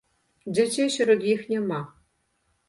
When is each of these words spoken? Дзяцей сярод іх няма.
Дзяцей 0.55 0.89
сярод 0.95 1.21
іх 1.35 1.45
няма. 1.53 1.79